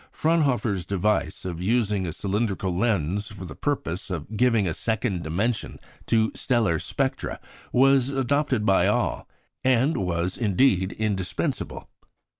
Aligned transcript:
Fraunhofer's 0.11 0.83
device 0.83 1.45
of 1.45 1.61
using 1.61 2.07
a 2.07 2.11
cylindrical 2.11 2.75
lens 2.75 3.27
for 3.27 3.45
the 3.45 3.53
purpose 3.53 4.09
of 4.09 4.35
giving 4.35 4.67
a 4.67 4.73
second 4.73 5.21
dimension 5.21 5.79
to 6.07 6.31
stellar 6.33 6.79
spectra 6.79 7.39
was 7.71 8.09
adopted 8.09 8.65
by 8.65 8.87
all, 8.87 9.27
and 9.63 9.97
was, 9.97 10.37
indeed, 10.39 10.91
indispensable. 10.93 11.87